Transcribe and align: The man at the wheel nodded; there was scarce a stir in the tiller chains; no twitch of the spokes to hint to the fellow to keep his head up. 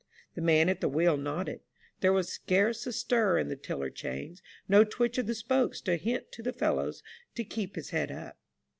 The 0.33 0.41
man 0.41 0.67
at 0.67 0.81
the 0.81 0.89
wheel 0.89 1.15
nodded; 1.15 1.59
there 1.99 2.11
was 2.11 2.27
scarce 2.29 2.87
a 2.87 2.91
stir 2.91 3.37
in 3.37 3.49
the 3.49 3.55
tiller 3.55 3.91
chains; 3.91 4.41
no 4.67 4.83
twitch 4.83 5.19
of 5.19 5.27
the 5.27 5.35
spokes 5.35 5.79
to 5.81 5.95
hint 5.95 6.31
to 6.31 6.41
the 6.41 6.53
fellow 6.53 6.91
to 7.35 7.43
keep 7.43 7.75
his 7.75 7.91
head 7.91 8.11
up. 8.11 8.39